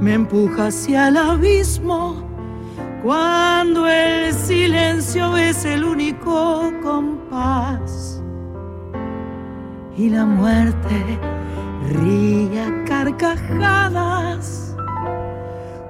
[0.00, 2.26] me empuja hacia el abismo
[3.02, 8.22] cuando el silencio es el único compás
[9.96, 11.18] y la muerte
[11.92, 14.74] ríe a carcajadas.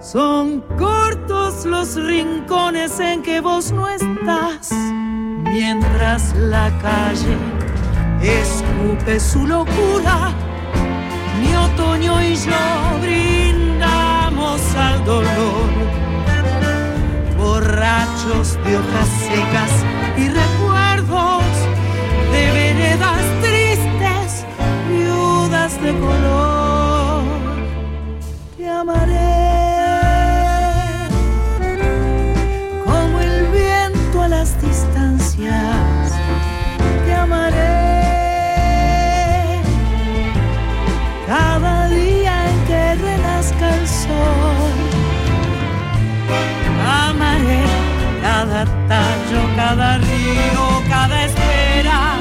[0.01, 4.73] Son cortos los rincones en que vos no estás,
[5.53, 7.37] mientras la calle
[8.21, 10.33] escupe su locura.
[11.41, 13.40] Mi otoño y yo brindamos
[15.05, 15.71] dolor,
[17.37, 19.85] borrachos de hojas secas
[20.17, 20.29] y
[49.61, 52.17] cada río, cada espera,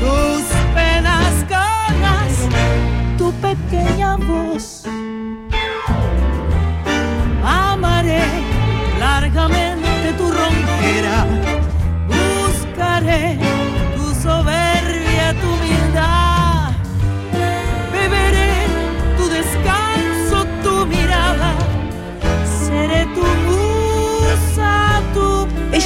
[0.00, 0.42] tus
[0.74, 2.32] penas ganas,
[3.16, 4.77] tu pequeña voz.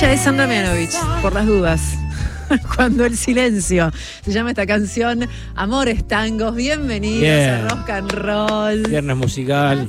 [0.03, 1.97] Ella es Sandra Mianovich, por las dudas.
[2.75, 3.93] Cuando el silencio.
[4.25, 6.57] Se llama esta canción Amores Tangos.
[6.57, 7.51] Bienvenidos Bien.
[7.51, 8.83] a Rock and Roll.
[8.89, 9.89] Viernes musical.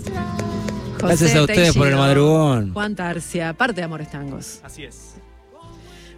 [1.01, 2.73] José Gracias a ustedes por el madrugón.
[2.73, 4.59] Juan Tarcia, parte de Amores Tangos.
[4.61, 5.15] Así es.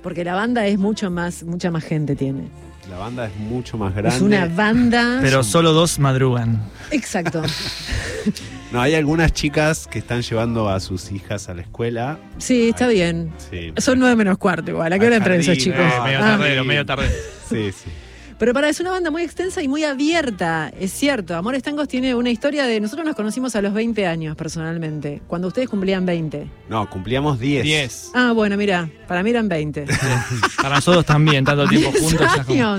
[0.03, 2.49] Porque la banda es mucho más, mucha más gente tiene.
[2.89, 4.17] La banda es mucho más grande.
[4.17, 5.19] Es una banda.
[5.21, 6.61] Pero solo dos madrugan.
[6.91, 7.43] Exacto.
[8.75, 12.19] No, hay algunas chicas que están llevando a sus hijas a la escuela.
[12.39, 13.31] Sí, está bien.
[13.49, 14.91] Sí, Son nueve menos cuarto igual.
[14.91, 15.79] ¿A qué hora entran esos chicos?
[15.79, 17.13] eh, medio Ah, tardero, medio tardero.
[17.49, 17.89] sí, sí.
[18.37, 21.37] Pero para, es una banda muy extensa y muy abierta, es cierto.
[21.37, 22.81] Amores Tangos tiene una historia de.
[22.81, 26.45] Nosotros nos conocimos a los 20 años personalmente, cuando ustedes cumplían 20.
[26.67, 27.63] No, cumplíamos 10.
[27.63, 28.11] Diez.
[28.13, 29.85] Ah, bueno, mira, para mí eran 20.
[30.61, 32.27] Para nosotros también, tanto tiempo 10 juntos.
[32.35, 32.77] ya como-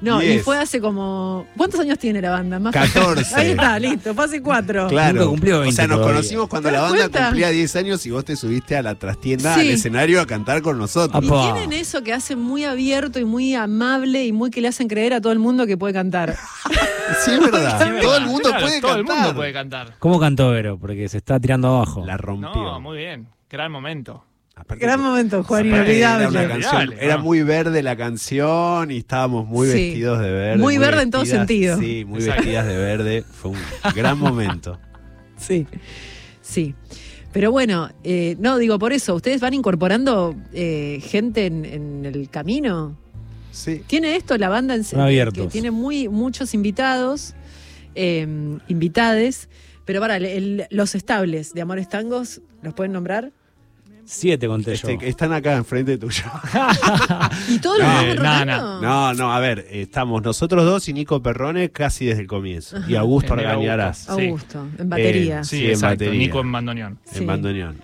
[0.00, 1.46] No, y fue hace como.
[1.56, 2.58] ¿Cuántos años tiene la banda?
[2.60, 3.34] Más 14.
[3.34, 4.86] Ahí está, listo, fue hace cuatro.
[4.88, 5.14] Claro.
[5.14, 6.14] Nunca cumplió o 20 sea, nos todavía.
[6.14, 7.24] conocimos cuando ¿Te la banda cuenta?
[7.26, 9.60] cumplía 10 años y vos te subiste a la trastienda, Sí.
[9.60, 11.22] al escenario a cantar con nosotros.
[11.22, 11.52] Y Apa.
[11.54, 15.14] tienen eso que hace muy abierto y muy amable y muy que le hacen creer
[15.14, 16.36] a todo el mundo que puede cantar.
[17.24, 17.78] Sí, es verdad.
[17.82, 18.98] Sí, todo el mundo Claro, puede todo cantar.
[19.16, 19.94] el mundo puede cantar.
[19.98, 20.78] ¿Cómo cantó Vero?
[20.78, 22.04] Porque se está tirando abajo.
[22.04, 22.50] La rompió.
[22.54, 23.26] No, muy bien.
[23.50, 24.24] Gran momento.
[24.58, 26.26] Aparte Gran momento, Juan, era, inolvidable.
[26.28, 27.22] una canción- Inolvidable, era ¿no?
[27.22, 29.72] muy verde la canción y estábamos muy Sí.
[29.74, 30.58] vestidos de verde.
[30.62, 31.78] Muy verde en todo sentido.
[31.78, 32.42] Sí, muy Exacto.
[32.42, 33.24] vestidas de verde.
[33.30, 33.58] Fue un
[33.96, 34.78] gran momento.
[35.36, 35.66] Sí,
[36.42, 36.74] sí.
[37.32, 42.28] Pero bueno, eh, no, digo por eso, ¿ustedes van incorporando eh, gente en, en el
[42.30, 42.96] camino?
[43.52, 43.82] Sí.
[43.86, 45.44] Tiene esto la banda en abiertos.
[45.44, 47.34] que tiene muy, muchos invitados,
[47.94, 48.26] eh,
[48.68, 49.48] invitades,
[49.84, 53.32] pero para, el- los estables de Amores Tangos, ¿los pueden nombrar?
[54.10, 54.88] Siete conté yo.
[54.88, 56.22] Este, están acá enfrente tuyo.
[57.48, 58.80] ¿Y todos los No, van eh, rotando?
[58.80, 62.78] No, no, a ver, estamos nosotros dos y Nico Perrone casi desde el comienzo.
[62.88, 64.60] Y Augusto Argañarás Augusto.
[64.60, 65.40] Augusto, en batería.
[65.40, 66.04] Eh, Sí, Sí, en exacto.
[66.04, 66.18] batería.
[66.18, 66.98] Nico en bandoneón.
[67.04, 67.18] Sí.
[67.18, 67.76] en bandoneón.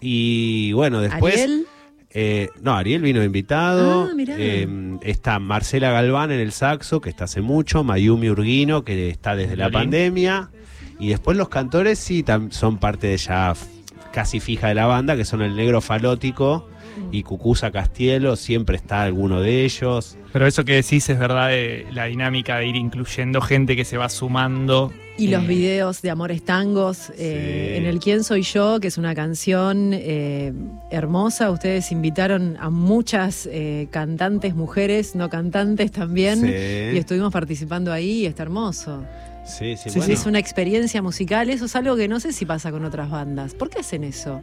[0.00, 1.34] Y bueno, después.
[1.34, 1.66] Ariel,
[2.10, 4.10] eh, no, Ariel vino invitado.
[4.10, 4.16] Ah.
[4.28, 4.68] Eh,
[5.02, 7.84] está Marcela Galván en el saxo, que está hace mucho.
[7.84, 10.50] Mayumi Urguino, que está desde la pandemia.
[10.98, 13.64] Y después los cantores sí son parte de ya f-
[14.12, 16.68] casi fija de la banda, que son el Negro Falótico
[17.12, 18.36] y Cucusa Castielo.
[18.36, 20.16] Siempre está alguno de ellos.
[20.32, 23.96] Pero eso que decís es verdad de la dinámica de ir incluyendo gente que se
[23.96, 24.92] va sumando.
[25.18, 27.76] y los Eh, videos de Amores Tangos, eh, Sí.
[27.78, 30.50] en el Quién Soy Yo, que es una canción eh,
[30.90, 31.50] hermosa.
[31.50, 36.46] Ustedes invitaron a muchas eh, cantantes, mujeres, no cantantes también.
[36.46, 39.04] Y estuvimos participando ahí y está hermoso.
[39.44, 40.14] Sí, sí, Sí, bueno.
[40.14, 43.54] Es una experiencia musical, eso es algo que no sé si pasa con otras bandas.
[43.54, 44.42] ¿Por qué hacen eso?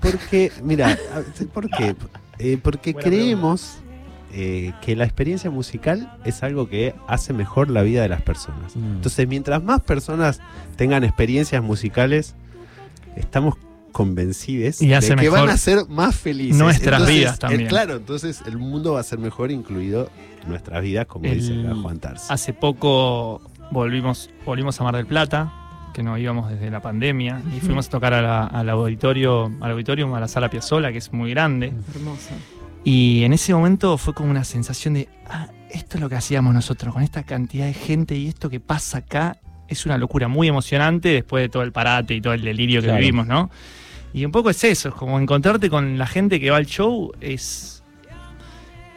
[0.00, 0.96] Porque, mira,
[1.54, 1.94] ¿por qué?
[2.38, 3.78] Eh, porque Buena creemos
[4.32, 8.76] eh, que la experiencia musical es algo que hace mejor la vida de las personas.
[8.76, 8.96] Mm.
[8.96, 10.40] Entonces, mientras más personas
[10.76, 12.34] tengan experiencias musicales,
[13.16, 13.54] estamos
[13.92, 16.58] convencidos Y hace de que mejor van a ser más felices.
[16.58, 17.66] nuestras Entonces, vidas eh, también.
[17.66, 20.10] claro, entonces el mundo va a ser mejor, incluido
[20.46, 22.26] nuestras vidas, como El- dice Juan Tarsi.
[22.28, 23.40] Hace poco
[23.70, 25.52] volvimos, volvimos a Mar del Plata,
[25.94, 29.70] que nos íbamos desde la pandemia, y fuimos a tocar a la- al auditorio, al
[29.72, 31.72] auditorio, a la sala Piazzola, que es muy grande.
[31.94, 32.30] Hermoso.
[32.84, 36.54] Y en ese momento fue como una sensación de, ah, esto es lo que hacíamos
[36.54, 39.38] nosotros, con esta cantidad de gente y esto que pasa acá
[39.68, 42.86] es una locura muy emocionante después de todo el parate y todo el delirio que
[42.86, 43.00] Claro.
[43.00, 43.50] vivimos, ¿no?
[44.14, 47.10] Y un poco es eso, es como encontrarte con la gente que va al show
[47.20, 47.82] es,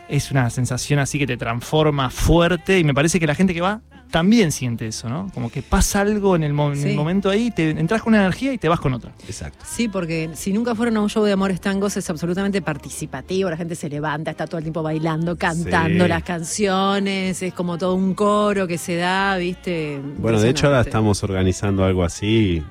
[0.08, 3.62] es una sensación así que te transforma fuerte y me parece que la gente que
[3.62, 5.30] va también siente eso, ¿no?
[5.34, 6.96] Como que pasa algo en el, mo- en el Sí.
[6.96, 9.12] momento ahí, te entras con una energía y te vas con otra.
[9.28, 9.64] Exacto.
[9.68, 13.58] Sí, porque si nunca fueron a un show de amores tangos es absolutamente participativo, la
[13.58, 16.10] gente se levanta, está todo el tiempo bailando, cantando Sí.
[16.10, 20.00] las canciones, es como todo un coro que se da, ¿viste?
[20.18, 22.64] Bueno, de hecho ahora estamos organizando algo así.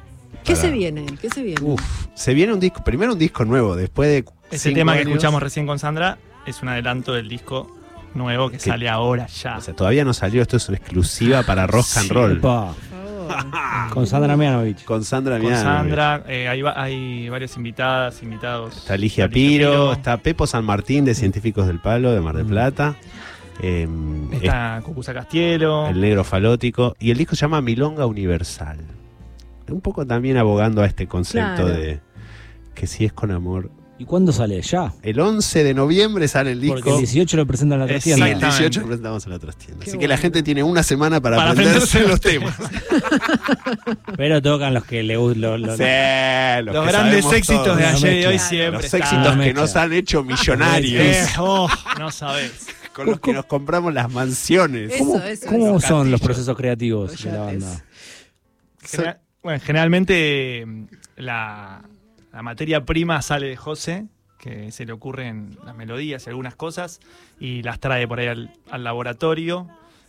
[0.44, 1.06] ¿Qué para- se viene?
[1.20, 1.60] ¿Qué se viene?
[1.62, 1.80] Uf,
[2.14, 5.66] se viene un disco, primero un disco nuevo, después de Ese tema que escuchamos recién
[5.66, 7.70] con Sandra es un adelanto del disco
[8.14, 9.58] nuevo que Que- sale ahora ya.
[9.58, 12.12] O sea, todavía no salió, esto es una exclusiva para Rock and Sí.
[12.14, 12.40] Roll.
[12.40, 12.74] Por favor.
[13.92, 14.84] con Sandra Mianovich.
[14.84, 15.64] Con Sandra con Mianovich.
[15.64, 18.76] Sandra, eh, hay, hay varias invitadas, invitados.
[18.78, 22.48] Está Ligia Piro, está Pepo San Martín de Científicos del Palo de Mar del Mm.
[22.48, 22.96] Plata.
[23.60, 23.86] eh,
[24.32, 25.88] Está Cucusa Castielo.
[25.88, 26.94] El Negro Falótico.
[27.00, 28.78] Y el disco se llama Milonga Universal.
[29.68, 31.68] Un poco también abogando a este concepto Claro.
[31.68, 32.00] de
[32.74, 33.70] que si es con amor.
[34.00, 34.60] ¿Y cuándo sale?
[34.62, 34.92] Ya.
[35.02, 36.90] El 11 de noviembre sale el Porque disco.
[36.94, 38.26] el 18 lo presentan en la Y trastienda.
[38.26, 38.62] el Exactamente.
[38.62, 39.84] 18 lo presentamos en la trastienda.
[39.84, 42.56] Qué Así que la gente tiene una semana para, Para aprenderse aprenderse los temas.
[44.16, 45.40] Pero tocan los que le gustan.
[45.40, 45.82] Lo, lo- Sí,
[46.64, 47.76] los, grandes éxitos todos.
[47.76, 48.82] de ayer y hoy siempre.
[48.82, 51.02] Los éxitos que nos han hecho millonarios.
[51.04, 51.68] Eh, oh,
[51.98, 52.66] no sabes.
[52.92, 54.92] con los que nos compramos las mansiones.
[54.92, 55.86] Eso, ¿Cómo, eso, cómo eso.
[55.88, 57.84] son los procesos creativos de la banda?
[58.82, 60.66] Genera- bueno, generalmente
[61.16, 61.82] la,
[62.32, 64.06] la materia prima sale de José,
[64.38, 67.00] que se le ocurren las melodías y algunas cosas,
[67.40, 69.68] y las trae por ahí al, laboratorio,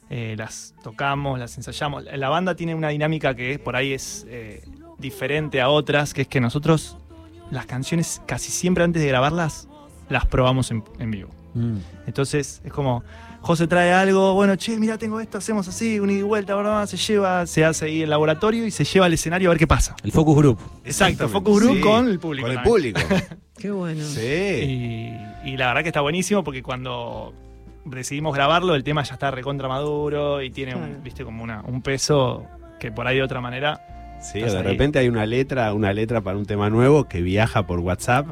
[0.10, 2.04] eh, las tocamos, las ensayamos.
[2.04, 4.64] La banda tiene una dinámica que por ahí es eh,
[4.98, 6.98] diferente a otras, que es que nosotros
[7.52, 9.68] las canciones casi siempre antes de grabarlas
[10.10, 11.39] las probamos en vivo.
[11.54, 11.78] Mm.
[12.08, 13.04] Entonces es como,
[13.42, 16.86] José trae algo, bueno, che, mira, tengo esto, hacemos así, un ida y vuelta, ¿verdad?
[16.86, 19.68] se lleva, se hace ahí el laboratorio y se lleva al escenario a ver qué
[19.68, 19.96] pasa.
[20.04, 20.60] El Focus Group.
[20.84, 21.28] Exacto.
[21.30, 22.48] Focus Group Sí, con el público.
[22.48, 22.94] Con el también.
[22.94, 23.00] público.
[23.58, 24.04] Qué bueno.
[24.06, 24.22] sí.
[24.22, 27.34] Y, y la verdad que está buenísimo porque cuando
[27.86, 31.82] decidimos grabarlo, el tema ya está recontra maduro y tiene, un, viste, como una, un
[31.82, 32.46] peso
[32.80, 34.18] que por ahí de otra manera.
[34.22, 34.64] Sí, de ahí.
[34.64, 38.28] repente hay una letra, una letra para un tema nuevo que viaja por WhatsApp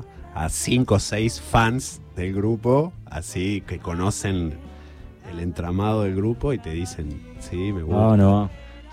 [0.46, 4.54] a cinco o seis fans del grupo, así que conocen
[5.32, 8.00] el entramado del grupo y te dicen, sí, me gusta.
[8.02, 8.52] No, no va.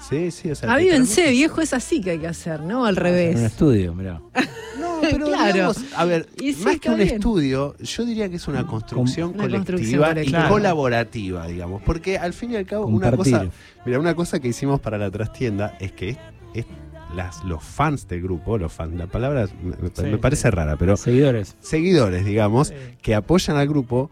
[0.09, 0.73] Sí, sí, o sea.
[0.73, 2.85] Avívense, transmite- viejo, es así que hay que hacer, ¿no?
[2.85, 3.41] Al En un revés.
[3.41, 4.21] estudio, mirá.
[4.81, 5.53] No, pero Claro.
[5.53, 7.09] digamos, a ver, Y sí, más que un bien.
[7.15, 12.33] estudio, yo diría que es una construcción Una colectiva construcción y colaborativa, digamos, porque al
[12.33, 13.47] fin y al cabo una cosa,
[13.87, 16.17] mira, una cosa que hicimos para la trastienda es que
[16.55, 16.67] es
[17.15, 20.97] las, los fans del grupo, los fans, la palabra me, me Sí, parece rara, pero
[20.97, 21.57] Seguidores.
[21.61, 22.73] seguidores, digamos,
[23.03, 24.11] que apoyan al grupo,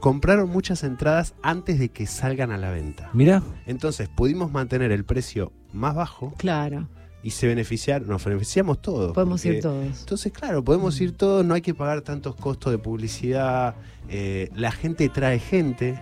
[0.00, 3.10] compraron muchas entradas antes de que salgan a la venta.
[3.12, 3.42] Mirá.
[3.66, 6.88] Entonces pudimos mantener el precio más bajo Claro,
[7.22, 9.12] y se beneficiaron, nos beneficiamos todos.
[9.12, 10.00] podemos porque- ir todos.
[10.00, 13.74] entonces, claro, podemos ir todos, no hay que pagar tantos costos de publicidad,
[14.08, 15.98] eh, la gente trae gente.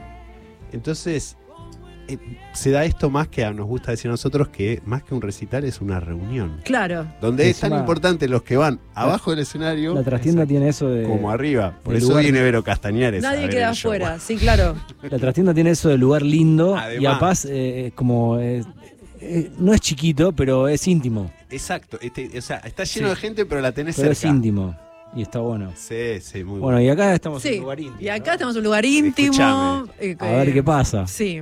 [0.72, 1.36] Entonces,
[2.08, 2.18] eh,
[2.52, 5.20] se da esto más que a- nos gusta decir a nosotros que más que un
[5.22, 6.60] recital es una reunión.
[6.64, 10.88] Claro, Donde es tan importante los que van abajo del escenario La trastienda tiene eso
[10.88, 11.04] de.
[11.04, 11.78] como arriba.
[11.82, 13.22] Por el eso lugar- viene Vero Castañares.
[13.22, 14.76] nadie ver queda afuera, sí, claro.
[15.02, 17.16] La trastienda tiene eso de lugar lindo y Además.
[17.16, 18.38] a paz eh, es como.
[18.38, 18.62] eh,
[19.20, 21.30] eh, no es chiquito, pero es íntimo.
[21.50, 23.14] Exacto, este, o sea, está lleno Sí.
[23.14, 24.76] de gente, pero la tenés Pero es íntimo.
[25.14, 25.72] Y está bueno.
[25.76, 28.00] Sí, sí, muy Bueno, y acá estamos en un lugar íntimo.
[28.00, 28.32] y acá ¿no?
[28.32, 29.84] estamos en un lugar íntimo.
[29.98, 31.06] Eh, A ver eh, qué pasa.
[31.06, 31.40] Sí,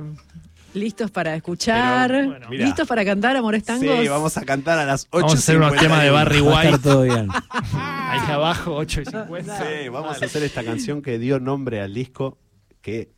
[0.75, 2.65] listos para escuchar, Pero, bueno, mirá.
[2.65, 3.99] listos para cantar Amores Tangos.
[4.01, 5.17] Sí, vamos a cantar a las 8.
[5.25, 6.79] Vamos a hacer unos temas de Barry White.
[6.79, 7.27] todo bien.
[7.73, 9.57] Ahí abajo, 8 y 50.
[9.57, 12.37] Sí, vamos a hacer esta canción que dio nombre al disco
[12.81, 13.09] que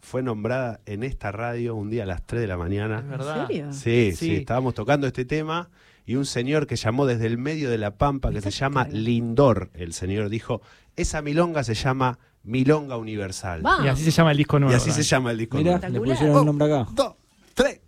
[0.00, 3.00] fue nombrada en esta radio un día a las 3 de la Es mañana.
[3.02, 3.42] verdad.
[3.50, 3.72] ¿En serio?
[3.72, 4.34] Sí, sí, Sí.
[4.36, 5.70] estábamos tocando este tema
[6.04, 9.70] y un señor que llamó desde el medio de la pampa que se llama Lindor,
[9.74, 10.60] el señor dijo,
[10.96, 13.62] esa milonga se llama Milonga Universal.
[13.84, 14.72] Y así se llama el disco nuevo.
[14.72, 15.58] Y así se llama el disco.
[15.58, 16.04] Mira, nuevo.
[16.04, 16.90] le pusieron el nombre acá.
[16.92, 17.14] Dos,
[17.54, 17.80] tres.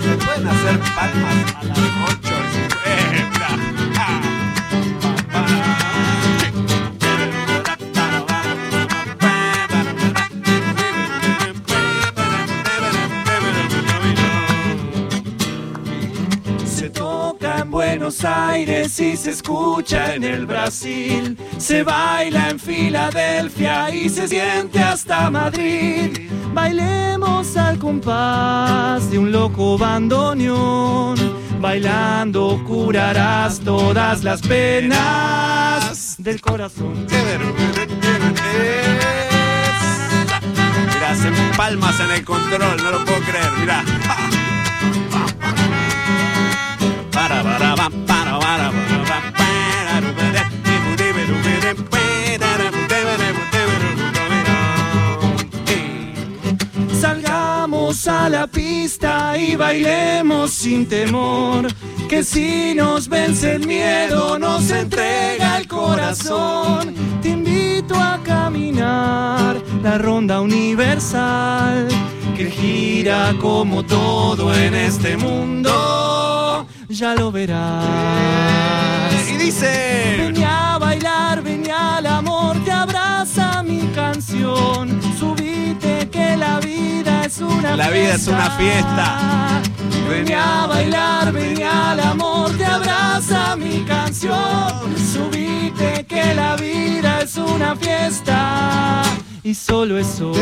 [0.00, 2.36] Se pueden hacer palmas a las 8
[16.66, 17.15] Se toca en
[17.76, 21.36] Buenos Aires y se escucha en el Brasil.
[21.58, 26.30] Se baila en Filadelfia y se siente hasta Madrid.
[26.54, 31.16] Bailemos al compás de un loco bandoneón.
[31.60, 37.06] Bailando curarás todas las penas del corazón.
[40.98, 41.56] Gracias.
[41.58, 43.84] palmas en el control, no lo puedo creer, mirá.
[57.00, 61.66] Salgamos a la pista y bailemos sin temor.
[62.08, 66.94] Que si nos vence el miedo, nos entrega el corazón.
[67.22, 71.88] Te invito a caminar la ronda universal
[72.36, 76.15] que gira como todo en este mundo.
[76.88, 77.80] Ya lo verás.
[79.28, 80.16] Y dice.
[80.18, 85.00] Vení a bailar, vení al amor, te abraza mi canción.
[85.18, 89.62] Subite que la vida es una La vida es una fiesta.
[90.08, 94.94] Vení a bailar, vení al amor, te abraza mi canción.
[95.12, 99.02] Subite que la vida es una fiesta
[99.42, 100.36] y solo es hoy.